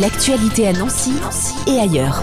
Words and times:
L'actualité 0.00 0.68
à 0.68 0.72
Nancy, 0.74 1.14
et 1.66 1.80
ailleurs. 1.80 2.22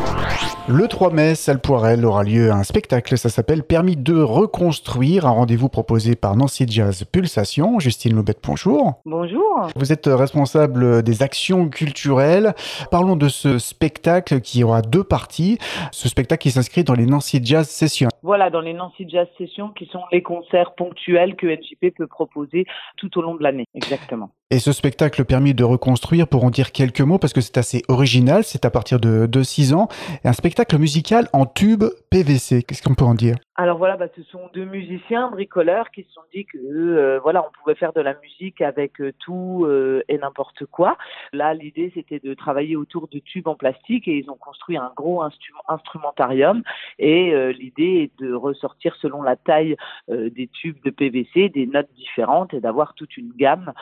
Le 0.70 0.88
3 0.88 1.12
mai, 1.12 1.36
salle 1.36 1.60
Poirel 1.60 2.06
aura 2.06 2.24
lieu 2.24 2.50
un 2.50 2.64
spectacle, 2.64 3.18
ça 3.18 3.28
s'appelle 3.28 3.64
Permis 3.64 3.98
de 3.98 4.16
reconstruire, 4.16 5.26
un 5.26 5.32
rendez-vous 5.32 5.68
proposé 5.68 6.16
par 6.16 6.38
Nancy 6.38 6.66
Jazz 6.70 7.04
Pulsation. 7.04 7.82
Justine 7.82 8.16
Loubette, 8.16 8.40
bonjour. 8.42 8.94
Bonjour. 9.06 9.68
Vous 9.76 9.92
êtes 9.92 10.08
responsable 10.08 11.04
des 11.04 11.22
actions 11.22 11.68
culturelles. 11.68 12.54
Parlons 12.92 13.18
de 13.18 13.28
ce 13.28 13.60
spectacle 13.60 14.40
qui 14.40 14.64
aura 14.64 14.82
deux 14.82 15.04
parties. 15.04 15.58
Ce 15.92 16.08
spectacle 16.08 16.44
qui 16.44 16.52
s'inscrit 16.52 16.86
dans 16.86 16.94
les 16.94 17.08
Nancy 17.08 17.42
Jazz 17.44 17.68
Sessions. 17.68 18.08
Voilà, 18.22 18.50
dans 18.50 18.62
les 18.62 18.74
Nancy 18.74 19.06
Jazz 19.10 19.28
Sessions 19.38 19.68
qui 19.78 19.90
sont 19.92 20.04
les 20.14 20.24
concerts 20.24 20.76
ponctuels 20.76 21.36
que 21.36 21.46
NJP 21.46 21.94
peut 21.94 22.08
proposer 22.08 22.66
tout 22.96 23.20
au 23.20 23.22
long 23.22 23.36
de 23.36 23.44
l'année. 23.44 23.66
Exactement. 23.76 24.30
Et 24.50 24.60
ce 24.60 24.72
spectacle 24.72 25.26
permis 25.26 25.56
de 25.56 25.64
reconstruire, 25.64 26.28
pour 26.28 26.44
en 26.44 26.52
dire 26.52 26.72
quelques 26.72 27.02
mots, 27.02 27.18
parce 27.18 27.34
que 27.34 27.42
c'est 27.42 27.58
assez 27.58 27.82
original, 27.88 28.44
c'est 28.44 28.66
à 28.66 28.70
partir 28.70 29.00
de, 29.00 29.26
de 29.26 29.44
6 29.44 29.74
ans, 29.74 29.88
un 30.24 30.32
spectacle 30.32 30.53
musical 30.78 31.28
en 31.34 31.46
tube 31.46 31.84
PVC. 32.10 32.64
Qu'est-ce 32.64 32.82
qu'on 32.82 32.96
peut 32.96 33.06
en 33.06 33.16
dire? 33.16 33.36
Alors 33.56 33.78
voilà, 33.78 33.98
bah, 33.98 34.08
ce 34.16 34.24
sont 34.24 34.50
deux 34.54 34.66
musiciens 34.66 35.30
bricoleurs 35.30 35.92
qui 35.92 36.04
se 36.04 36.12
sont 36.12 36.22
dit 36.34 36.46
que 36.46 36.58
euh, 36.58 37.20
voilà, 37.22 37.46
on 37.46 37.52
pouvait 37.52 37.76
faire 37.76 37.94
de 37.94 38.02
la 38.02 38.16
musique 38.20 38.62
avec 38.62 39.00
euh, 39.00 39.14
tout 39.20 39.66
euh, 39.68 40.02
et 40.10 40.18
n'importe 40.18 40.66
quoi. 40.66 40.98
Là, 41.34 41.54
l'idée 41.54 41.92
c'était 41.94 42.20
de 42.20 42.34
travailler 42.34 42.76
autour 42.76 43.08
de 43.10 43.20
tubes 43.20 43.48
en 43.48 43.54
plastique 43.54 44.08
et 44.08 44.18
ils 44.18 44.30
ont 44.32 44.38
construit 44.38 44.78
un 44.78 44.92
gros 44.96 45.24
instrumentarium. 45.68 46.64
Et 46.98 47.34
l'idée 47.54 48.10
est 48.18 48.22
de 48.22 48.34
ressortir 48.34 48.96
selon 49.02 49.22
la 49.22 49.36
taille 49.36 49.76
des 50.08 50.48
tubes 50.48 50.78
de 50.84 50.90
PVC 50.90 51.50
des 51.50 51.66
notes 51.66 51.92
différentes 51.96 52.54
et 52.54 52.60
d'avoir 52.60 52.94
toute 52.94 53.18
une 53.18 53.32
gamme, 53.36 53.74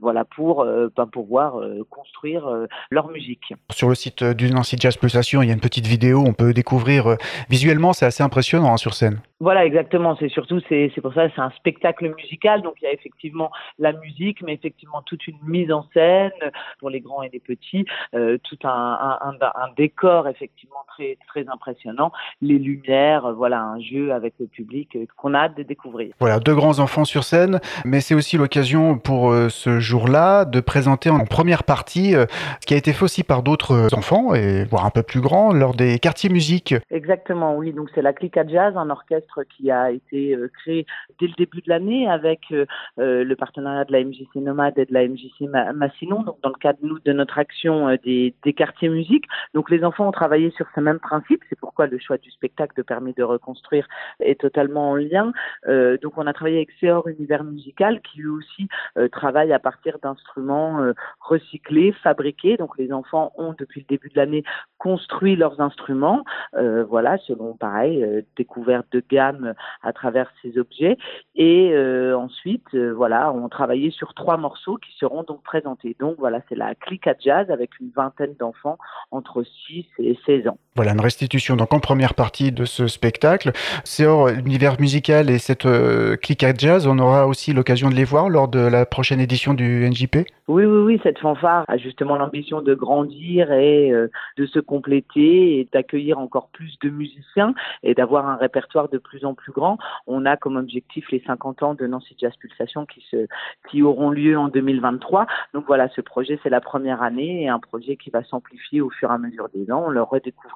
voilà, 0.00 0.24
pour 0.24 0.66
pas 0.94 1.06
pouvoir 1.06 1.60
construire 1.88 2.66
leur 2.90 3.08
musique. 3.08 3.54
Sur 3.70 3.88
le 3.88 3.94
site 3.94 4.22
du 4.24 4.50
Nancy 4.50 4.76
Jazz 4.78 4.96
Pulsation, 4.96 5.42
il 5.42 5.48
y 5.48 5.50
a 5.50 5.54
une 5.54 5.60
petite 5.60 5.86
vidéo, 5.86 6.22
on 6.26 6.32
peut 6.32 6.52
découvrir 6.52 7.16
visuellement, 7.48 7.92
c'est 7.92 8.06
assez 8.06 8.22
impressionnant 8.22 8.69
sur 8.76 8.94
scène. 8.94 9.20
Voilà, 9.40 9.64
exactement. 9.64 10.16
C'est 10.16 10.28
surtout, 10.28 10.60
c'est 10.68 10.92
pour 11.00 11.14
ça, 11.14 11.28
c'est 11.34 11.40
un 11.40 11.50
spectacle 11.50 12.14
musical. 12.14 12.62
Donc 12.62 12.74
il 12.80 12.84
y 12.84 12.88
a 12.88 12.92
effectivement 12.92 13.50
la 13.78 13.92
musique, 13.92 14.42
mais 14.42 14.52
effectivement 14.54 15.02
toute 15.02 15.26
une 15.26 15.38
mise 15.44 15.72
en 15.72 15.86
scène 15.94 16.32
pour 16.78 16.90
les 16.90 17.00
grands 17.00 17.22
et 17.22 17.30
les 17.32 17.40
petits, 17.40 17.86
euh, 18.14 18.38
tout 18.42 18.58
un, 18.64 19.30
décor 19.76 20.28
effectivement 20.28 20.84
très 21.00 21.16
très 21.26 21.48
impressionnant, 21.48 22.12
les 22.42 22.58
lumières, 22.58 23.32
voilà, 23.32 23.62
un 23.62 23.80
jeu 23.80 24.12
avec 24.12 24.34
le 24.40 24.46
public 24.46 24.96
euh, 24.96 25.06
qu'on 25.16 25.34
a 25.34 25.40
hâte 25.40 25.56
de 25.56 25.62
découvrir. 25.62 26.12
Voilà, 26.20 26.40
deux 26.40 26.54
grands 26.54 26.78
enfants 26.78 27.04
sur 27.04 27.24
scène, 27.24 27.60
mais 27.84 28.00
c'est 28.00 28.14
aussi 28.14 28.36
l'occasion 28.36 28.98
pour 28.98 29.30
euh, 29.30 29.48
ce 29.48 29.80
jour-là 29.80 30.44
de 30.44 30.60
présenter 30.60 31.10
en 31.10 31.24
première 31.24 31.64
partie 31.64 32.12
ce 32.12 32.66
qui 32.66 32.74
a 32.74 32.76
été 32.76 32.92
fait 32.92 33.04
aussi 33.04 33.22
par 33.22 33.42
d'autres 33.42 33.94
enfants 33.94 34.34
et 34.34 34.64
voire 34.64 34.84
un 34.84 34.90
peu 34.90 35.02
plus 35.02 35.20
grands 35.20 35.52
lors 35.52 35.74
des 35.74 35.98
quartiers 35.98 36.30
musique. 36.30 36.74
Exactement, 36.90 37.56
oui. 37.56 37.72
Donc 37.72 37.88
c'est 37.94 38.02
la 38.02 38.12
Clica 38.12 38.46
Jazz, 38.46 38.76
un 38.76 38.90
orchestre 38.90 39.42
qui 39.44 39.70
a 39.70 39.90
été 39.90 40.34
euh, 40.34 40.50
créé 40.62 40.86
dès 41.20 41.26
le 41.26 41.34
début 41.36 41.60
de 41.60 41.68
l'année 41.68 42.08
avec 42.08 42.40
euh, 42.52 42.66
euh, 42.98 43.24
le 43.24 43.36
partenariat 43.36 43.84
de 43.84 43.92
la 43.92 44.04
MJC 44.04 44.36
Nomade 44.36 44.78
et 44.78 44.86
de 44.86 44.92
la 44.92 45.06
MJC 45.06 45.48
Massinon, 45.74 46.22
donc 46.22 46.40
dans 46.42 46.50
le 46.50 46.58
cadre 46.60 46.78
nous, 46.82 46.98
de 46.98 47.12
notre 47.12 47.38
action 47.38 47.96
des, 48.04 48.34
des 48.44 48.52
quartiers 48.52 48.88
musique. 48.88 49.24
Donc 49.54 49.70
les 49.70 49.84
enfants 49.84 50.08
ont 50.08 50.12
travaillé 50.12 50.50
sur 50.56 50.66
ce 50.74 50.80
même 50.90 51.00
principe, 51.00 51.42
c'est 51.48 51.58
pourquoi 51.58 51.86
le 51.86 51.98
choix 51.98 52.18
du 52.18 52.30
spectacle 52.30 52.76
de 52.76 52.82
permis 52.82 53.12
de 53.14 53.22
reconstruire 53.22 53.86
est 54.20 54.40
totalement 54.40 54.90
en 54.90 54.96
lien. 54.96 55.32
donc 55.66 56.12
on 56.16 56.26
a 56.26 56.32
travaillé 56.32 56.56
avec 56.56 56.70
Seor 56.80 57.08
Univers 57.08 57.44
Musical 57.44 58.00
qui 58.02 58.18
lui 58.20 58.28
aussi 58.28 58.68
travaille 59.12 59.52
à 59.52 59.58
partir 59.58 59.98
d'instruments 59.98 60.92
recyclés, 61.20 61.92
fabriqués. 61.92 62.56
Donc 62.56 62.76
les 62.78 62.92
enfants 62.92 63.32
ont 63.36 63.54
depuis 63.58 63.80
le 63.80 63.86
début 63.86 64.08
de 64.08 64.16
l'année 64.16 64.44
construit 64.78 65.36
leurs 65.36 65.60
instruments, 65.60 66.24
voilà, 66.54 67.18
selon 67.18 67.54
pareil, 67.54 68.24
découverte 68.36 68.86
de 68.92 69.02
gamme 69.08 69.54
à 69.82 69.92
travers 69.92 70.30
ces 70.42 70.58
objets. 70.58 70.96
Et 71.34 71.70
euh, 71.72 72.16
ensuite, 72.16 72.66
euh, 72.74 72.92
voilà, 72.92 73.32
on 73.32 73.48
travaillait 73.48 73.90
sur 73.90 74.14
trois 74.14 74.36
morceaux 74.36 74.76
qui 74.76 74.92
seront 74.98 75.22
donc 75.22 75.42
présentés. 75.42 75.96
Donc 75.98 76.16
voilà, 76.18 76.40
c'est 76.48 76.54
la 76.54 76.74
clique 76.74 77.06
à 77.06 77.14
jazz 77.18 77.50
avec 77.50 77.78
une 77.80 77.90
vingtaine 77.90 78.34
d'enfants 78.38 78.78
entre 79.10 79.42
6 79.42 79.86
et 79.98 80.18
16 80.26 80.48
ans. 80.48 80.58
Voilà, 80.80 80.92
une 80.92 81.00
restitution 81.02 81.56
donc 81.56 81.74
en 81.74 81.78
première 81.78 82.14
partie 82.14 82.52
de 82.52 82.64
ce 82.64 82.86
spectacle. 82.86 83.52
C'est 83.84 84.06
hors 84.06 84.30
l'univers 84.30 84.80
musical 84.80 85.28
et 85.28 85.36
cette 85.36 85.66
euh, 85.66 86.16
clique 86.16 86.42
à 86.42 86.54
jazz, 86.54 86.86
on 86.86 86.98
aura 86.98 87.26
aussi 87.26 87.52
l'occasion 87.52 87.90
de 87.90 87.94
les 87.94 88.04
voir 88.04 88.30
lors 88.30 88.48
de 88.48 88.60
la 88.60 88.86
prochaine 88.86 89.20
édition 89.20 89.52
du 89.52 89.86
NJP 89.86 90.26
Oui, 90.48 90.64
oui, 90.64 90.78
oui, 90.78 91.00
cette 91.02 91.18
fanfare 91.18 91.66
a 91.68 91.76
justement 91.76 92.16
l'ambition 92.16 92.62
de 92.62 92.72
grandir 92.72 93.52
et 93.52 93.92
de 94.38 94.46
se 94.46 94.58
compléter 94.58 95.58
et 95.58 95.68
d'accueillir 95.70 96.18
encore 96.18 96.48
plus 96.48 96.78
de 96.82 96.88
musiciens 96.88 97.52
et 97.82 97.92
d'avoir 97.92 98.26
un 98.26 98.36
répertoire 98.36 98.88
de 98.88 98.96
plus 98.96 99.26
en 99.26 99.34
plus 99.34 99.52
grand. 99.52 99.76
On 100.06 100.24
a 100.24 100.38
comme 100.38 100.56
objectif 100.56 101.10
les 101.10 101.22
50 101.26 101.62
ans 101.62 101.74
de 101.74 101.86
Nancy 101.86 102.16
Jazz 102.18 102.32
Pulsation 102.40 102.86
qui, 102.86 103.04
se, 103.10 103.26
qui 103.70 103.82
auront 103.82 104.08
lieu 104.08 104.38
en 104.38 104.48
2023. 104.48 105.26
Donc 105.52 105.66
voilà, 105.66 105.90
ce 105.90 106.00
projet, 106.00 106.40
c'est 106.42 106.48
la 106.48 106.62
première 106.62 107.02
année 107.02 107.42
et 107.42 107.48
un 107.50 107.58
projet 107.58 107.96
qui 107.96 108.08
va 108.08 108.24
s'amplifier 108.24 108.80
au 108.80 108.88
fur 108.88 109.10
et 109.10 109.14
à 109.14 109.18
mesure 109.18 109.50
des 109.54 109.70
ans. 109.70 109.84
On 109.86 109.90
le 109.90 110.00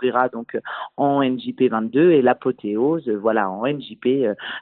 redécouvrira 0.04 0.28
donc 0.28 0.56
en 0.96 1.22
NJP 1.22 1.70
22 1.70 2.12
et 2.12 2.22
l'apothéose, 2.22 3.08
voilà, 3.08 3.50
en 3.50 3.66
NJP, 3.66 4.06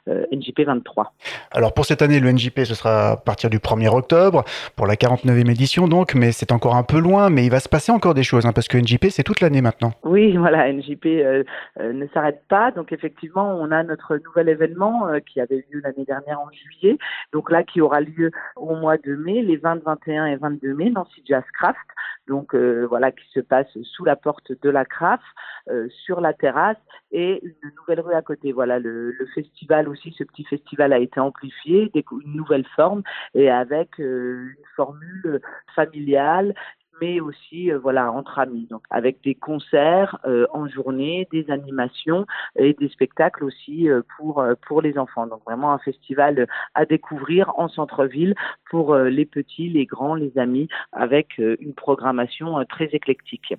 euh, 0.07 0.25
NJP 0.31 0.61
23. 0.65 1.13
Alors 1.51 1.73
pour 1.73 1.85
cette 1.85 2.01
année, 2.01 2.19
le 2.19 2.31
NJP, 2.31 2.65
ce 2.65 2.75
sera 2.75 3.11
à 3.11 3.17
partir 3.17 3.49
du 3.49 3.59
1er 3.59 3.89
octobre, 3.89 4.43
pour 4.75 4.87
la 4.87 4.95
49e 4.95 5.51
édition 5.51 5.87
donc, 5.87 6.15
mais 6.15 6.31
c'est 6.31 6.51
encore 6.51 6.75
un 6.75 6.83
peu 6.83 6.99
loin, 6.99 7.29
mais 7.29 7.45
il 7.45 7.51
va 7.51 7.59
se 7.59 7.69
passer 7.69 7.91
encore 7.91 8.13
des 8.13 8.23
choses, 8.23 8.45
hein, 8.45 8.53
parce 8.53 8.67
que 8.67 8.77
NJP, 8.77 9.09
c'est 9.09 9.23
toute 9.23 9.41
l'année 9.41 9.61
maintenant. 9.61 9.93
Oui, 10.03 10.37
voilà, 10.37 10.71
NJP 10.71 11.05
euh, 11.05 11.43
euh, 11.79 11.93
ne 11.93 12.07
s'arrête 12.13 12.43
pas, 12.49 12.71
donc 12.71 12.91
effectivement, 12.91 13.55
on 13.59 13.71
a 13.71 13.83
notre 13.83 14.17
nouvel 14.17 14.49
événement 14.49 15.07
euh, 15.07 15.19
qui 15.19 15.39
avait 15.39 15.65
lieu 15.71 15.81
l'année 15.83 16.05
dernière 16.05 16.39
en 16.39 16.49
juillet, 16.51 16.97
donc 17.31 17.51
là 17.51 17.63
qui 17.63 17.81
aura 17.81 18.01
lieu 18.01 18.31
au 18.55 18.75
mois 18.75 18.97
de 18.97 19.15
mai, 19.15 19.41
les 19.41 19.57
20, 19.57 19.83
21 19.83 20.25
et 20.27 20.35
22 20.35 20.73
mai, 20.73 20.89
Nancy 20.89 21.23
Jazz 21.25 21.43
Craft, 21.53 21.79
donc 22.27 22.55
euh, 22.55 22.85
voilà 22.87 23.11
qui 23.11 23.25
se 23.33 23.39
passe 23.39 23.67
sous 23.83 24.05
la 24.05 24.15
porte 24.15 24.51
de 24.61 24.69
la 24.69 24.85
Craft, 24.85 25.23
euh, 25.69 25.87
sur 26.05 26.21
la 26.21 26.33
terrasse 26.33 26.77
et 27.11 27.39
une 27.43 27.71
nouvelle 27.77 28.01
rue 28.01 28.13
à 28.13 28.21
côté. 28.21 28.51
Voilà 28.51 28.79
le, 28.79 29.11
le, 29.11 29.25
festival 29.27 29.87
aussi, 29.87 30.13
ce 30.17 30.23
petit 30.23 30.43
festival 30.43 30.93
a 30.93 30.99
été 30.99 31.19
amplifié, 31.19 31.91
une 31.93 32.35
nouvelle 32.35 32.65
forme 32.75 33.03
et 33.33 33.49
avec 33.49 33.97
une 33.97 34.55
formule 34.75 35.41
familiale 35.75 36.53
mais 37.01 37.19
aussi 37.19 37.71
euh, 37.71 37.79
voilà 37.79 38.11
entre 38.11 38.39
amis, 38.39 38.67
donc 38.69 38.83
avec 38.89 39.21
des 39.23 39.35
concerts 39.35 40.17
euh, 40.25 40.45
en 40.53 40.67
journée, 40.67 41.27
des 41.31 41.49
animations 41.49 42.25
et 42.55 42.73
des 42.73 42.89
spectacles 42.89 43.43
aussi 43.43 43.89
euh, 43.89 44.01
pour 44.17 44.43
pour 44.67 44.81
les 44.81 44.97
enfants. 44.97 45.27
Donc 45.27 45.41
vraiment 45.45 45.73
un 45.73 45.79
festival 45.79 46.47
à 46.75 46.85
découvrir 46.85 47.51
en 47.57 47.67
centre-ville 47.67 48.35
pour 48.69 48.95
les 48.95 49.25
petits, 49.25 49.69
les 49.69 49.85
grands, 49.85 50.15
les 50.15 50.35
amis, 50.37 50.67
avec 50.91 51.37
une 51.37 51.73
programmation 51.75 52.63
très 52.65 52.85
éclectique. 52.85 53.53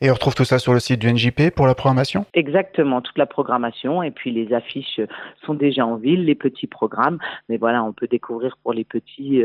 Et 0.00 0.10
on 0.10 0.14
retrouve 0.14 0.34
tout 0.34 0.44
ça 0.44 0.58
sur 0.58 0.74
le 0.74 0.80
site 0.80 1.00
du 1.00 1.12
NJP 1.12 1.54
pour 1.54 1.66
la 1.66 1.74
programmation? 1.76 2.26
Exactement, 2.34 3.00
toute 3.00 3.16
la 3.16 3.26
programmation 3.26 4.02
et 4.02 4.10
puis 4.10 4.32
les 4.32 4.52
affiches 4.52 5.00
sont 5.44 5.54
déjà 5.54 5.86
en 5.86 5.96
ville, 5.96 6.24
les 6.24 6.34
petits 6.34 6.66
programmes, 6.66 7.18
mais 7.48 7.58
voilà, 7.58 7.84
on 7.84 7.92
peut 7.92 8.08
découvrir 8.08 8.56
pour 8.62 8.72
les 8.72 8.84
petits 8.84 9.42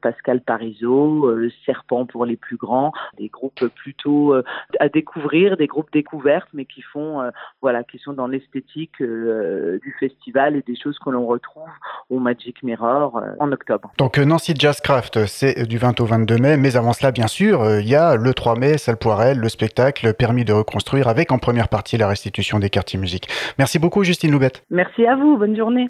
Pascal 0.00 0.42
Parisot, 0.42 1.28
Serpent 1.66 2.06
pour 2.06 2.24
les 2.24 2.36
plus 2.40 2.56
grands, 2.56 2.92
des 3.18 3.28
groupes 3.28 3.66
plutôt 3.68 4.34
euh, 4.34 4.42
à 4.78 4.88
découvrir, 4.88 5.56
des 5.56 5.66
groupes 5.66 5.92
découvertes, 5.92 6.48
mais 6.52 6.64
qui 6.64 6.82
font, 6.82 7.20
euh, 7.20 7.30
voilà, 7.62 7.84
qui 7.84 7.98
sont 7.98 8.12
dans 8.12 8.26
l'esthétique 8.26 9.00
euh, 9.00 9.78
du 9.82 9.94
festival 9.98 10.56
et 10.56 10.62
des 10.62 10.76
choses 10.76 10.98
que 10.98 11.10
l'on 11.10 11.26
retrouve 11.26 11.68
au 12.08 12.18
Magic 12.18 12.62
Mirror 12.62 13.20
en 13.38 13.52
octobre. 13.52 13.92
Donc 13.98 14.18
Nancy 14.18 14.54
Jazzcraft, 14.56 15.26
c'est 15.26 15.66
du 15.66 15.78
20 15.78 16.00
au 16.00 16.06
22 16.06 16.38
mai, 16.38 16.56
mais 16.56 16.76
avant 16.76 16.92
cela, 16.92 17.12
bien 17.12 17.26
sûr, 17.26 17.64
il 17.80 17.88
y 17.88 17.94
a 17.94 18.16
le 18.16 18.34
3 18.34 18.56
mai, 18.58 18.78
salle 18.78 18.96
Poirel, 18.96 19.38
le 19.38 19.48
spectacle 19.48 20.14
permis 20.14 20.44
de 20.44 20.52
reconstruire 20.52 21.08
avec 21.08 21.32
en 21.32 21.38
première 21.38 21.68
partie 21.68 21.96
la 21.96 22.08
restitution 22.08 22.58
des 22.58 22.70
quartiers 22.70 22.98
musique. 22.98 23.28
Merci 23.58 23.78
beaucoup, 23.78 24.04
Justine 24.04 24.30
Loubette. 24.30 24.64
Merci 24.70 25.06
à 25.06 25.16
vous, 25.16 25.36
bonne 25.36 25.56
journée. 25.56 25.86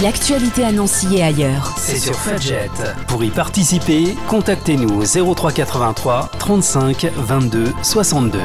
L'actualité 0.00 0.64
à 0.64 0.72
Nancy 0.72 1.16
et 1.16 1.22
ailleurs. 1.22 1.74
C'est 1.76 1.98
sur 1.98 2.14
Fudget. 2.18 2.70
Pour 3.06 3.22
y 3.22 3.30
participer, 3.30 4.16
contactez-nous 4.28 5.02
au 5.02 5.34
0383 5.34 6.30
35 6.38 7.12
22 7.16 7.72
62. 7.82 8.40